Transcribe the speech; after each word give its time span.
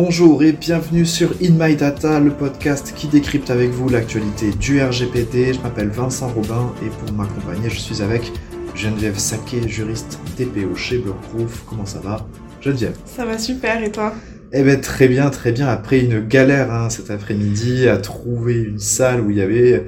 Bonjour 0.00 0.44
et 0.44 0.52
bienvenue 0.52 1.04
sur 1.04 1.32
In 1.42 1.54
My 1.58 1.74
Data, 1.74 2.20
le 2.20 2.30
podcast 2.30 2.94
qui 2.94 3.08
décrypte 3.08 3.50
avec 3.50 3.70
vous 3.70 3.88
l'actualité 3.88 4.52
du 4.52 4.80
RGPD. 4.80 5.54
Je 5.54 5.60
m'appelle 5.60 5.88
Vincent 5.88 6.28
Robin 6.28 6.72
et 6.86 6.88
pour 6.88 7.12
m'accompagner, 7.16 7.68
je 7.68 7.80
suis 7.80 8.00
avec 8.00 8.30
Geneviève 8.76 9.18
Saquet, 9.18 9.66
juriste 9.66 10.20
DPO 10.38 10.76
chez 10.76 10.98
Bulletproof. 10.98 11.64
Comment 11.68 11.84
ça 11.84 11.98
va 11.98 12.24
Geneviève? 12.60 12.96
Ça 13.06 13.24
va 13.24 13.38
super 13.38 13.82
et 13.82 13.90
toi? 13.90 14.14
Eh 14.52 14.62
bien 14.62 14.76
très 14.76 15.08
bien, 15.08 15.30
très 15.30 15.50
bien. 15.50 15.66
Après 15.66 15.98
une 15.98 16.24
galère 16.24 16.72
hein, 16.72 16.90
cet 16.90 17.10
après-midi 17.10 17.88
à 17.88 17.96
trouver 17.96 18.54
une 18.54 18.78
salle 18.78 19.20
où 19.20 19.32
il 19.32 19.38
y 19.38 19.42
avait 19.42 19.84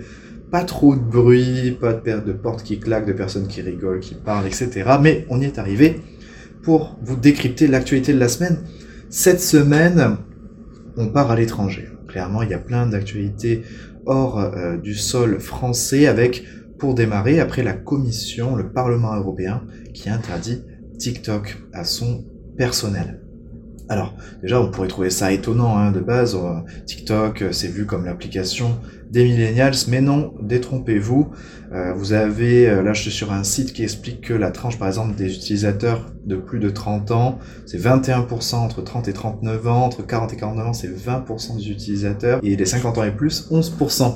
pas 0.51 0.65
trop 0.65 0.97
de 0.97 1.01
bruit, 1.01 1.79
pas 1.81 1.93
de, 1.93 2.19
de 2.19 2.33
portes 2.33 2.65
qui 2.65 2.81
claquent, 2.81 3.07
de 3.07 3.13
personnes 3.13 3.47
qui 3.47 3.63
rigolent, 3.63 4.01
qui 4.01 4.17
parlent, 4.17 4.49
etc. 4.49 4.71
Mais 5.01 5.25
on 5.29 5.41
y 5.41 5.45
est 5.45 5.61
arrivé 5.61 6.01
pour 6.65 6.99
vous 7.01 7.15
décrypter 7.15 7.69
l'actualité 7.69 8.13
de 8.13 8.19
la 8.19 8.29
semaine. 8.29 8.59
Cette 9.13 9.41
semaine, 9.41 10.19
on 10.97 11.09
part 11.09 11.33
à 11.33 11.37
l'étranger. 11.37 11.89
Clairement, 12.07 12.45
il 12.45 12.51
y 12.51 12.55
a 12.55 12.61
plein 12.61 12.87
d'actualités 12.87 13.65
hors 14.07 14.39
euh, 14.39 14.77
du 14.77 14.95
sol 14.95 15.41
français 15.41 16.07
avec, 16.07 16.45
pour 16.79 16.95
démarrer, 16.95 17.41
après 17.41 17.65
la 17.65 17.73
Commission, 17.73 18.55
le 18.55 18.71
Parlement 18.71 19.17
européen 19.17 19.65
qui 19.95 20.09
interdit 20.09 20.63
TikTok 20.97 21.59
à 21.73 21.83
son 21.83 22.25
personnel. 22.57 23.21
Alors, 23.91 24.15
déjà, 24.41 24.61
on 24.61 24.71
pourrait 24.71 24.87
trouver 24.87 25.11
ça 25.11 25.33
étonnant 25.33 25.77
hein, 25.77 25.91
de 25.91 25.99
base. 25.99 26.37
Euh, 26.37 26.61
TikTok, 26.87 27.43
euh, 27.43 27.49
c'est 27.51 27.67
vu 27.67 27.87
comme 27.87 28.05
l'application 28.05 28.79
des 29.11 29.25
millennials, 29.25 29.75
mais 29.89 30.01
non, 30.01 30.33
détrompez-vous. 30.41 31.33
Euh, 31.73 31.93
vous 31.95 32.13
avez, 32.13 32.67
là 32.67 32.93
je 32.93 33.03
suis 33.03 33.11
sur 33.11 33.33
un 33.33 33.43
site 33.43 33.73
qui 33.73 33.83
explique 33.83 34.21
que 34.21 34.35
la 34.35 34.53
tranche 34.53 34.79
par 34.79 34.87
exemple 34.87 35.17
des 35.17 35.35
utilisateurs 35.35 36.07
de 36.25 36.37
plus 36.37 36.61
de 36.61 36.71
30 36.71 37.11
ans, 37.11 37.39
c'est 37.67 37.79
21% 37.79 38.57
entre 38.57 38.83
30 38.83 39.09
et 39.09 39.13
39 39.13 39.67
ans, 39.67 39.85
entre 39.85 40.07
40 40.07 40.33
et 40.33 40.37
49 40.37 40.67
ans, 40.69 40.73
c'est 40.73 40.89
20% 40.89 41.57
des 41.57 41.71
utilisateurs, 41.71 42.39
et 42.45 42.55
les 42.55 42.65
50 42.65 42.99
ans 42.99 43.05
et 43.05 43.11
plus, 43.11 43.49
11%. 43.51 44.15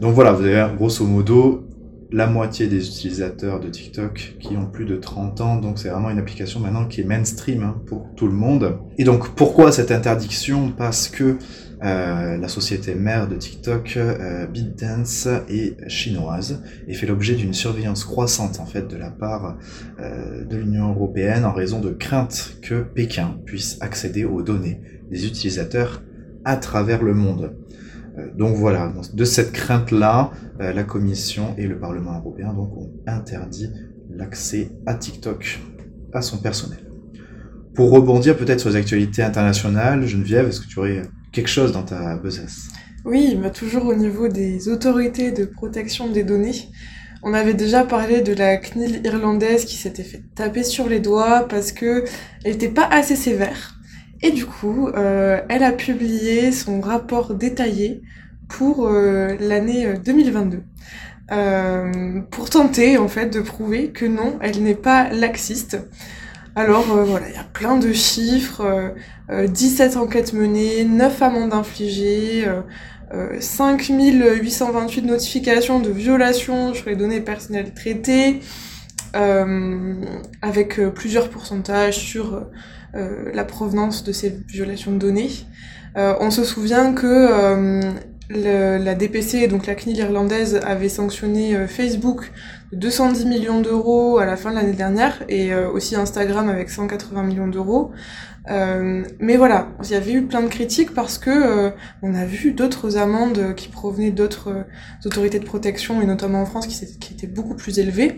Donc 0.00 0.14
voilà, 0.14 0.32
vous 0.32 0.44
avez 0.44 0.66
grosso 0.74 1.04
modo 1.04 1.66
la 2.12 2.26
moitié 2.26 2.66
des 2.66 2.86
utilisateurs 2.86 3.58
de 3.58 3.68
TikTok 3.68 4.36
qui 4.38 4.56
ont 4.56 4.66
plus 4.66 4.84
de 4.84 4.96
30 4.96 5.40
ans, 5.40 5.56
donc 5.56 5.78
c'est 5.78 5.88
vraiment 5.88 6.10
une 6.10 6.18
application 6.18 6.60
maintenant 6.60 6.86
qui 6.86 7.00
est 7.00 7.04
mainstream 7.04 7.62
hein, 7.62 7.80
pour 7.86 8.10
tout 8.14 8.26
le 8.26 8.34
monde. 8.34 8.78
Et 8.98 9.04
donc 9.04 9.34
pourquoi 9.34 9.72
cette 9.72 9.90
interdiction? 9.90 10.72
Parce 10.76 11.08
que 11.08 11.38
euh, 11.82 12.36
la 12.36 12.48
société 12.48 12.94
mère 12.94 13.28
de 13.28 13.34
TikTok, 13.34 13.94
euh, 13.96 14.46
BitDance, 14.46 15.26
est 15.48 15.88
chinoise 15.88 16.62
et 16.86 16.94
fait 16.94 17.06
l'objet 17.06 17.34
d'une 17.34 17.54
surveillance 17.54 18.04
croissante 18.04 18.60
en 18.60 18.66
fait 18.66 18.86
de 18.86 18.96
la 18.96 19.10
part 19.10 19.56
euh, 19.98 20.44
de 20.44 20.56
l'Union 20.56 20.90
européenne 20.90 21.44
en 21.44 21.52
raison 21.52 21.80
de 21.80 21.90
craintes 21.90 22.58
que 22.62 22.82
Pékin 22.82 23.36
puisse 23.46 23.78
accéder 23.80 24.24
aux 24.24 24.42
données 24.42 24.80
des 25.10 25.26
utilisateurs 25.26 26.02
à 26.44 26.56
travers 26.56 27.02
le 27.02 27.14
monde. 27.14 27.52
Euh, 28.18 28.28
donc 28.36 28.56
voilà, 28.56 28.92
de 29.12 29.24
cette 29.24 29.52
crainte-là, 29.52 30.30
euh, 30.60 30.72
la 30.72 30.84
Commission 30.84 31.54
et 31.56 31.66
le 31.66 31.78
Parlement 31.78 32.18
européen 32.18 32.54
ont 32.56 32.90
interdit 33.06 33.70
l'accès 34.10 34.70
à 34.86 34.94
TikTok 34.94 35.60
à 36.12 36.20
son 36.20 36.38
personnel. 36.38 36.78
Pour 37.74 37.90
rebondir 37.90 38.36
peut-être 38.36 38.60
sur 38.60 38.68
les 38.68 38.76
actualités 38.76 39.22
internationales, 39.22 40.06
Geneviève, 40.06 40.48
est-ce 40.48 40.60
que 40.60 40.66
tu 40.66 40.78
aurais 40.78 41.02
quelque 41.32 41.48
chose 41.48 41.72
dans 41.72 41.84
ta 41.84 42.16
besace? 42.16 42.68
Oui, 43.04 43.38
mais 43.40 43.50
toujours 43.50 43.86
au 43.86 43.94
niveau 43.94 44.28
des 44.28 44.68
autorités 44.68 45.32
de 45.32 45.46
protection 45.46 46.10
des 46.10 46.22
données. 46.22 46.68
On 47.24 47.34
avait 47.34 47.54
déjà 47.54 47.84
parlé 47.84 48.20
de 48.20 48.34
la 48.34 48.58
CNIL 48.58 49.00
irlandaise 49.04 49.64
qui 49.64 49.76
s'était 49.76 50.02
fait 50.02 50.22
taper 50.34 50.64
sur 50.64 50.88
les 50.88 51.00
doigts 51.00 51.46
parce 51.48 51.72
que 51.72 52.04
elle 52.44 52.52
n'était 52.52 52.68
pas 52.68 52.88
assez 52.90 53.16
sévère. 53.16 53.78
Et 54.22 54.30
du 54.30 54.46
coup, 54.46 54.88
euh, 54.88 55.40
elle 55.48 55.64
a 55.64 55.72
publié 55.72 56.52
son 56.52 56.80
rapport 56.80 57.34
détaillé 57.34 58.02
pour 58.48 58.86
euh, 58.86 59.36
l'année 59.40 59.94
2022. 60.04 60.62
Euh, 61.32 62.20
pour 62.30 62.50
tenter 62.50 62.98
en 62.98 63.08
fait 63.08 63.26
de 63.26 63.40
prouver 63.40 63.90
que 63.90 64.04
non, 64.04 64.38
elle 64.40 64.62
n'est 64.62 64.74
pas 64.74 65.08
laxiste. 65.10 65.78
Alors 66.54 66.84
voilà, 66.84 67.28
il 67.30 67.34
y 67.34 67.38
a 67.38 67.44
plein 67.44 67.78
de 67.78 67.94
chiffres, 67.94 68.92
17 69.30 69.96
enquêtes 69.96 70.34
menées, 70.34 70.84
9 70.84 71.22
amendes 71.22 71.54
infligées, 71.54 72.46
5828 73.40 75.00
notifications 75.00 75.80
de 75.80 75.88
violations 75.88 76.74
sur 76.74 76.90
les 76.90 76.96
données 76.96 77.22
personnelles 77.22 77.72
traitées, 77.72 78.40
avec 79.14 80.80
plusieurs 80.94 81.28
pourcentages 81.28 81.98
sur 81.98 82.46
euh, 82.94 83.30
la 83.32 83.44
provenance 83.44 84.04
de 84.04 84.12
ces 84.12 84.38
violations 84.48 84.92
de 84.92 84.98
données. 84.98 85.30
Euh, 85.96 86.14
on 86.20 86.30
se 86.30 86.44
souvient 86.44 86.92
que 86.92 87.06
euh, 87.06 88.78
la 88.84 88.94
DPC, 88.94 89.48
donc 89.48 89.66
la 89.66 89.74
CNIL 89.74 89.96
irlandaise, 89.96 90.60
avait 90.62 90.90
sanctionné 90.90 91.66
Facebook 91.68 92.32
de 92.70 92.76
210 92.76 93.24
millions 93.26 93.60
d'euros 93.62 94.18
à 94.18 94.26
la 94.26 94.36
fin 94.36 94.50
de 94.50 94.56
l'année 94.56 94.72
dernière, 94.72 95.22
et 95.28 95.54
aussi 95.54 95.96
Instagram 95.96 96.48
avec 96.48 96.70
180 96.70 97.22
millions 97.24 97.46
d'euros. 97.48 97.92
mais 98.48 99.36
voilà, 99.36 99.68
il 99.84 99.90
y 99.90 99.94
avait 99.94 100.12
eu 100.12 100.22
plein 100.22 100.40
de 100.40 100.48
critiques 100.48 100.94
parce 100.94 101.18
que 101.18 101.72
on 102.00 102.14
a 102.14 102.24
vu 102.24 102.52
d'autres 102.52 102.96
amendes 102.96 103.54
qui 103.54 103.68
provenaient 103.68 104.12
d'autres 104.12 104.64
autorités 105.04 105.38
de 105.38 105.44
protection, 105.44 106.00
et 106.00 106.06
notamment 106.06 106.40
en 106.40 106.46
France, 106.46 106.66
qui 106.66 107.12
étaient 107.12 107.26
beaucoup 107.26 107.54
plus 107.54 107.80
élevées. 107.80 108.16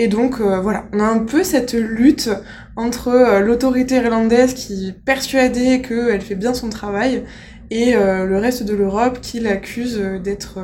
Et 0.00 0.06
donc 0.06 0.40
euh, 0.40 0.60
voilà, 0.60 0.86
on 0.92 1.00
a 1.00 1.06
un 1.06 1.18
peu 1.18 1.42
cette 1.42 1.72
lutte 1.72 2.30
entre 2.76 3.08
euh, 3.08 3.40
l'autorité 3.40 3.96
irlandaise 3.96 4.54
qui 4.54 4.90
est 4.90 4.92
persuadée 4.92 5.82
qu'elle 5.82 6.20
fait 6.20 6.36
bien 6.36 6.54
son 6.54 6.70
travail 6.70 7.24
et 7.72 7.96
euh, 7.96 8.24
le 8.24 8.38
reste 8.38 8.62
de 8.62 8.76
l'Europe 8.76 9.20
qui 9.20 9.40
l'accuse 9.40 9.98
d'être 10.22 10.60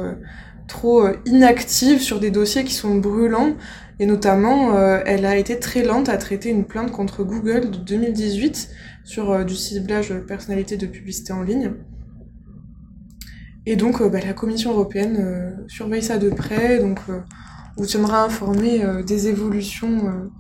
trop 0.69 1.09
inactive 1.27 2.01
sur 2.01 2.21
des 2.21 2.31
dossiers 2.31 2.63
qui 2.63 2.75
sont 2.75 2.95
brûlants. 2.95 3.57
Et 3.99 4.07
notamment, 4.07 4.79
elle 5.05 5.27
a 5.27 5.37
été 5.37 5.59
très 5.59 5.83
lente 5.85 6.09
à 6.09 6.17
traiter 6.17 6.49
une 6.51 6.65
plainte 6.65 6.91
contre 6.91 7.23
Google 7.23 7.71
de 7.71 7.79
2018 7.79 8.71
sur 9.05 9.45
du 9.45 9.55
ciblage 9.55 10.11
de 10.11 10.19
personnalité 10.19 10.77
de 10.77 10.87
publicité 10.87 11.33
en 11.33 11.43
ligne. 11.43 11.73
Et 13.67 13.77
donc, 13.77 14.03
bah, 14.03 14.19
la 14.25 14.33
Commission 14.33 14.73
européenne 14.73 15.65
surveille 15.69 16.03
ça 16.03 16.19
de 16.19 16.31
près. 16.31 16.79
Donc, 16.79 16.99
vous 17.77 17.87
tiendra 17.87 18.25
informé 18.25 18.85
euh, 18.85 19.03
des 19.03 19.29
évolutions 19.29 20.07
euh, 20.07 20.31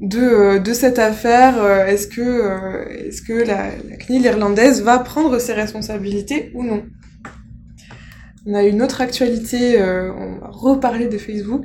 de, 0.00 0.20
euh, 0.20 0.58
de 0.58 0.72
cette 0.72 0.98
affaire. 0.98 1.64
Est-ce 1.86 2.06
que, 2.06 3.06
est-ce 3.06 3.22
que 3.22 3.32
la, 3.32 3.70
la 3.88 3.96
CNIL 3.96 4.24
irlandaise 4.24 4.82
va 4.82 4.98
prendre 4.98 5.38
ses 5.38 5.52
responsabilités 5.52 6.50
ou 6.54 6.64
non? 6.64 6.84
On 8.44 8.54
a 8.54 8.64
une 8.64 8.82
autre 8.82 9.00
actualité, 9.00 9.80
on 9.80 10.40
va 10.40 10.48
reparler 10.48 11.06
de 11.06 11.16
Facebook. 11.16 11.64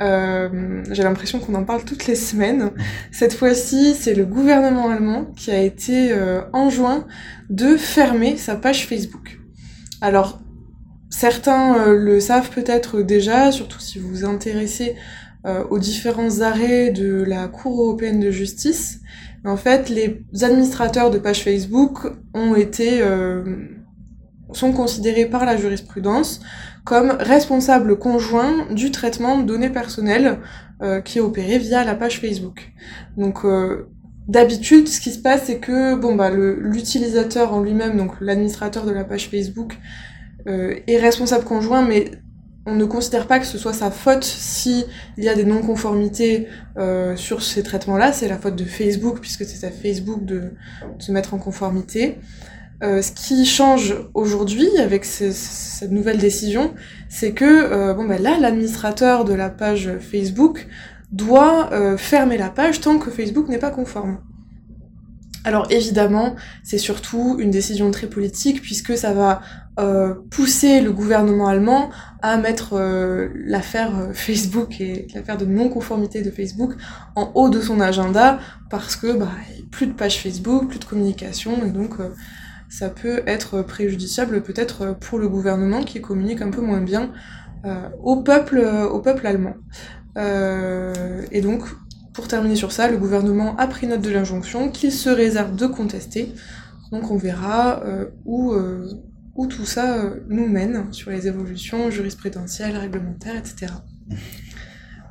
J'ai 0.00 1.02
l'impression 1.04 1.38
qu'on 1.38 1.54
en 1.54 1.62
parle 1.62 1.84
toutes 1.84 2.08
les 2.08 2.16
semaines. 2.16 2.72
Cette 3.12 3.34
fois-ci, 3.34 3.94
c'est 3.94 4.14
le 4.14 4.24
gouvernement 4.24 4.90
allemand 4.90 5.26
qui 5.36 5.52
a 5.52 5.62
été 5.62 6.12
enjoint 6.52 7.06
de 7.50 7.76
fermer 7.76 8.36
sa 8.36 8.56
page 8.56 8.88
Facebook. 8.88 9.38
Alors, 10.00 10.40
Certains 11.10 11.78
euh, 11.78 11.96
le 11.96 12.20
savent 12.20 12.50
peut-être 12.50 13.02
déjà, 13.02 13.50
surtout 13.52 13.80
si 13.80 13.98
vous 13.98 14.08
vous 14.08 14.24
intéressez 14.24 14.96
euh, 15.46 15.64
aux 15.70 15.78
différents 15.78 16.40
arrêts 16.40 16.90
de 16.90 17.22
la 17.22 17.48
Cour 17.48 17.82
européenne 17.82 18.20
de 18.20 18.30
justice. 18.30 19.00
en 19.44 19.56
fait, 19.56 19.88
les 19.88 20.24
administrateurs 20.42 21.10
de 21.10 21.18
pages 21.18 21.44
Facebook 21.44 22.06
ont 22.34 22.54
été 22.54 23.00
euh, 23.00 23.44
sont 24.52 24.72
considérés 24.72 25.26
par 25.26 25.44
la 25.44 25.56
jurisprudence 25.56 26.40
comme 26.84 27.10
responsables 27.20 27.98
conjoints 27.98 28.72
du 28.72 28.90
traitement 28.90 29.38
de 29.38 29.44
données 29.44 29.70
personnelles 29.70 30.38
qui 31.04 31.18
est 31.18 31.20
opéré 31.20 31.58
via 31.58 31.84
la 31.84 31.94
page 31.94 32.20
Facebook. 32.20 32.72
Donc 33.18 33.44
D'habitude, 34.28 34.88
ce 34.88 35.00
qui 35.00 35.10
se 35.10 35.18
passe, 35.18 35.44
c'est 35.46 35.58
que 35.58 35.94
bon 35.94 36.14
bah 36.14 36.30
l'utilisateur 36.30 37.54
en 37.54 37.62
lui-même, 37.62 37.96
donc 37.96 38.12
l'administrateur 38.20 38.84
de 38.84 38.92
la 38.92 39.02
page 39.02 39.30
Facebook, 39.30 39.78
est 40.48 40.96
responsable 40.96 41.44
conjoint, 41.44 41.82
mais 41.82 42.10
on 42.68 42.74
ne 42.74 42.84
considère 42.84 43.26
pas 43.26 43.38
que 43.38 43.46
ce 43.46 43.56
soit 43.56 43.72
sa 43.72 43.90
faute 43.90 44.24
s'il 44.24 44.84
y 45.16 45.28
a 45.28 45.34
des 45.34 45.44
non-conformités 45.44 46.48
euh, 46.76 47.16
sur 47.16 47.42
ces 47.42 47.62
traitements-là. 47.62 48.12
C'est 48.12 48.28
la 48.28 48.36
faute 48.36 48.56
de 48.56 48.64
Facebook, 48.64 49.20
puisque 49.20 49.44
c'est 49.44 49.66
à 49.66 49.70
Facebook 49.70 50.24
de, 50.24 50.52
se 50.98 51.10
mettre 51.10 51.32
en 51.32 51.38
conformité. 51.38 52.18
Euh, 52.82 53.00
ce 53.00 53.10
qui 53.10 53.46
change 53.46 53.96
aujourd'hui 54.14 54.68
avec 54.78 55.04
cette 55.04 55.90
nouvelle 55.90 56.18
décision, 56.18 56.74
c'est 57.08 57.32
que 57.32 57.94
bon, 57.94 58.04
ben 58.04 58.20
là, 58.20 58.38
l'administrateur 58.38 59.24
de 59.24 59.32
la 59.32 59.48
page 59.48 59.90
Facebook 59.98 60.66
doit 61.10 61.70
fermer 61.96 62.36
la 62.36 62.50
page 62.50 62.82
tant 62.82 62.98
que 62.98 63.10
Facebook 63.10 63.48
n'est 63.48 63.58
pas 63.58 63.70
conforme. 63.70 64.18
Alors 65.44 65.66
évidemment, 65.70 66.36
c'est 66.62 66.78
surtout 66.78 67.36
une 67.38 67.50
décision 67.50 67.90
très 67.90 68.08
politique 68.08 68.60
puisque 68.60 68.96
ça 68.96 69.12
va 69.12 69.40
euh, 69.78 70.14
pousser 70.30 70.80
le 70.80 70.90
gouvernement 70.90 71.46
allemand 71.46 71.90
à 72.20 72.36
mettre 72.36 72.72
euh, 72.72 73.28
l'affaire 73.36 73.96
euh, 73.96 74.12
Facebook 74.12 74.80
et 74.80 75.06
l'affaire 75.14 75.36
de 75.38 75.44
non-conformité 75.44 76.22
de 76.22 76.32
Facebook 76.32 76.72
en 77.14 77.30
haut 77.36 77.48
de 77.48 77.60
son 77.60 77.80
agenda 77.80 78.40
parce 78.70 78.96
que 78.96 79.16
bah, 79.16 79.30
plus 79.70 79.86
de 79.86 79.92
page 79.92 80.20
Facebook, 80.20 80.68
plus 80.68 80.80
de 80.80 80.84
communication 80.84 81.64
et 81.64 81.70
donc 81.70 81.94
ça 82.68 82.88
peut 82.88 83.22
être 83.28 83.62
préjudiciable 83.62 84.42
peut-être 84.42 84.96
pour 84.98 85.20
le 85.20 85.28
gouvernement 85.28 85.84
qui 85.84 86.00
communique 86.00 86.42
un 86.42 86.50
peu 86.50 86.60
moins 86.60 86.80
bien 86.80 87.12
au, 88.02 88.16
peuple, 88.16 88.58
au 88.58 88.98
peuple 88.98 89.26
allemand. 89.26 89.54
et 90.16 91.40
donc, 91.40 91.62
pour 92.18 92.26
terminer 92.26 92.56
sur 92.56 92.72
ça, 92.72 92.90
le 92.90 92.96
gouvernement 92.96 93.56
a 93.58 93.68
pris 93.68 93.86
note 93.86 94.00
de 94.00 94.10
l'injonction 94.10 94.70
qu'il 94.70 94.90
se 94.90 95.08
réserve 95.08 95.54
de 95.54 95.68
contester. 95.68 96.34
Donc 96.90 97.12
on 97.12 97.16
verra 97.16 97.80
où, 98.24 98.52
où 99.36 99.46
tout 99.46 99.64
ça 99.64 100.02
nous 100.28 100.48
mène 100.48 100.92
sur 100.92 101.12
les 101.12 101.28
évolutions 101.28 101.92
jurisprudentielles, 101.92 102.76
réglementaires, 102.76 103.36
etc. 103.36 103.72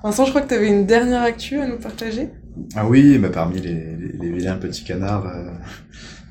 Vincent, 0.03 0.25
je 0.25 0.29
crois 0.31 0.41
que 0.41 0.49
tu 0.49 0.53
avais 0.53 0.67
une 0.67 0.85
dernière 0.85 1.21
actu 1.23 1.59
à 1.59 1.67
nous 1.67 1.77
partager? 1.77 2.29
Ah 2.75 2.87
oui, 2.87 3.17
mais 3.19 3.29
parmi 3.29 3.59
les, 3.59 3.95
vilains 4.31 4.57
petits 4.57 4.83
canards, 4.83 5.27
euh, 5.27 5.51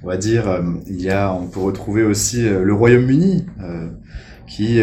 on 0.02 0.06
va 0.06 0.16
dire, 0.16 0.48
euh, 0.48 0.62
il 0.86 1.00
y 1.00 1.10
a, 1.10 1.32
on 1.32 1.46
peut 1.48 1.60
retrouver 1.60 2.02
aussi 2.02 2.46
euh, 2.46 2.62
le 2.62 2.72
Royaume-Uni, 2.74 3.46
qui 4.46 4.80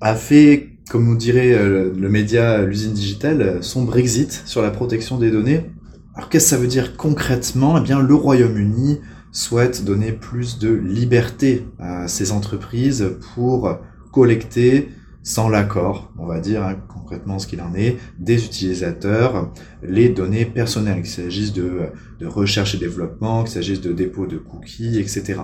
a 0.00 0.14
fait, 0.16 0.75
comme 0.90 1.04
nous 1.04 1.16
dirait 1.16 1.52
le 1.58 2.08
média 2.08 2.62
l'usine 2.62 2.92
digitale, 2.92 3.58
son 3.60 3.84
Brexit 3.84 4.42
sur 4.46 4.62
la 4.62 4.70
protection 4.70 5.18
des 5.18 5.30
données. 5.30 5.70
Alors 6.14 6.28
qu'est-ce 6.28 6.44
que 6.46 6.50
ça 6.50 6.56
veut 6.56 6.68
dire 6.68 6.96
concrètement? 6.96 7.78
Eh 7.78 7.80
bien, 7.82 8.00
le 8.00 8.14
Royaume-Uni 8.14 9.00
souhaite 9.32 9.84
donner 9.84 10.12
plus 10.12 10.58
de 10.58 10.70
liberté 10.70 11.66
à 11.78 12.08
ses 12.08 12.32
entreprises 12.32 13.16
pour 13.34 13.78
collecter 14.12 14.88
sans 15.26 15.48
l'accord, 15.48 16.12
on 16.18 16.24
va 16.24 16.38
dire 16.38 16.62
hein, 16.62 16.76
concrètement 16.88 17.40
ce 17.40 17.48
qu'il 17.48 17.60
en 17.60 17.74
est, 17.74 17.96
des 18.20 18.44
utilisateurs, 18.44 19.52
les 19.82 20.08
données 20.08 20.44
personnelles, 20.44 21.02
qu'il 21.02 21.10
s'agisse 21.10 21.52
de, 21.52 21.88
de, 22.20 22.26
recherche 22.26 22.76
et 22.76 22.78
développement, 22.78 23.42
qu'il 23.42 23.52
s'agisse 23.52 23.80
de 23.80 23.92
dépôt 23.92 24.26
de 24.26 24.36
cookies, 24.36 25.00
etc. 25.00 25.40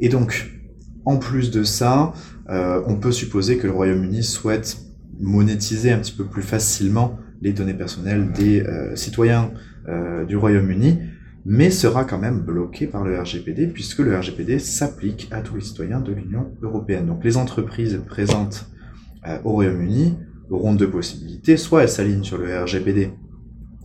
Et 0.00 0.08
donc, 0.08 0.50
en 1.04 1.16
plus 1.16 1.50
de 1.50 1.64
ça, 1.64 2.12
euh, 2.50 2.82
on 2.86 2.96
peut 2.96 3.12
supposer 3.12 3.58
que 3.58 3.66
le 3.66 3.72
Royaume-Uni 3.72 4.22
souhaite 4.22 4.78
monétiser 5.20 5.92
un 5.92 5.98
petit 5.98 6.12
peu 6.12 6.24
plus 6.24 6.42
facilement 6.42 7.18
les 7.42 7.52
données 7.52 7.74
personnelles 7.74 8.32
des 8.32 8.62
euh, 8.62 8.96
citoyens 8.96 9.52
euh, 9.88 10.24
du 10.24 10.36
Royaume-Uni, 10.36 10.98
mais 11.44 11.70
sera 11.70 12.04
quand 12.04 12.18
même 12.18 12.40
bloqué 12.40 12.86
par 12.86 13.04
le 13.04 13.20
RGPD, 13.20 13.66
puisque 13.66 13.98
le 13.98 14.16
RGPD 14.18 14.58
s'applique 14.58 15.28
à 15.30 15.40
tous 15.40 15.56
les 15.56 15.60
citoyens 15.60 16.00
de 16.00 16.12
l'Union 16.12 16.52
européenne. 16.62 17.06
Donc 17.06 17.22
les 17.22 17.36
entreprises 17.36 18.00
présentes 18.06 18.70
au 19.44 19.52
Royaume-Uni 19.52 20.16
auront 20.50 20.74
deux 20.74 20.88
possibilités. 20.88 21.56
Soit 21.56 21.82
elles 21.82 21.88
s'alignent 21.88 22.24
sur 22.24 22.38
le 22.38 22.62
RGPD 22.62 23.10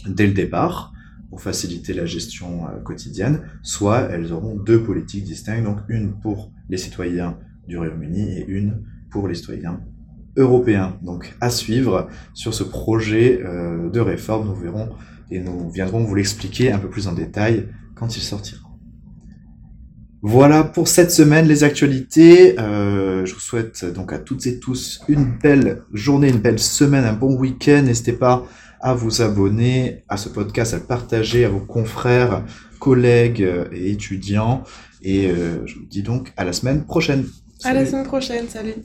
dès 0.07 0.27
le 0.27 0.33
départ 0.33 0.93
pour 1.29 1.41
faciliter 1.41 1.93
la 1.93 2.05
gestion 2.05 2.65
euh, 2.65 2.79
quotidienne, 2.81 3.41
soit 3.61 4.01
elles 4.11 4.33
auront 4.33 4.55
deux 4.55 4.81
politiques 4.83 5.23
distinctes, 5.23 5.63
donc 5.63 5.79
une 5.87 6.13
pour 6.19 6.51
les 6.69 6.77
citoyens 6.77 7.37
du 7.67 7.77
Royaume-Uni 7.77 8.39
et 8.39 8.45
une 8.47 8.83
pour 9.11 9.27
les 9.27 9.35
citoyens 9.35 9.79
européens. 10.37 10.97
Donc 11.03 11.35
à 11.41 11.49
suivre 11.49 12.07
sur 12.33 12.53
ce 12.53 12.63
projet 12.63 13.41
euh, 13.43 13.89
de 13.89 13.99
réforme, 13.99 14.47
nous 14.47 14.55
verrons 14.55 14.89
et 15.29 15.39
nous 15.39 15.69
viendrons 15.69 16.03
vous 16.03 16.15
l'expliquer 16.15 16.71
un 16.71 16.79
peu 16.79 16.89
plus 16.89 17.07
en 17.07 17.13
détail 17.13 17.67
quand 17.95 18.17
il 18.17 18.21
sortira. 18.21 18.69
Voilà 20.21 20.65
pour 20.65 20.89
cette 20.89 21.11
semaine 21.11 21.47
les 21.47 21.63
actualités. 21.63 22.59
Euh, 22.59 23.25
je 23.25 23.33
vous 23.33 23.39
souhaite 23.39 23.85
donc 23.85 24.11
à 24.11 24.19
toutes 24.19 24.47
et 24.47 24.59
tous 24.59 25.01
une 25.07 25.37
belle 25.41 25.83
journée, 25.93 26.29
une 26.29 26.39
belle 26.39 26.59
semaine, 26.59 27.05
un 27.05 27.13
bon 27.13 27.37
week-end. 27.37 27.83
N'hésitez 27.85 28.13
pas 28.13 28.45
à 28.81 28.93
vous 28.93 29.21
abonner 29.21 30.03
à 30.09 30.17
ce 30.17 30.29
podcast, 30.29 30.73
à 30.73 30.77
le 30.77 30.83
partager 30.83 31.45
à 31.45 31.49
vos 31.49 31.59
confrères, 31.59 32.43
collègues 32.79 33.47
et 33.71 33.91
étudiants. 33.91 34.63
Et 35.01 35.27
euh, 35.27 35.65
je 35.65 35.75
vous 35.75 35.85
dis 35.85 36.03
donc 36.03 36.33
à 36.37 36.43
la 36.43 36.53
semaine 36.53 36.85
prochaine. 36.85 37.25
À 37.63 37.73
la 37.73 37.85
semaine 37.85 38.05
prochaine, 38.05 38.47
salut. 38.47 38.73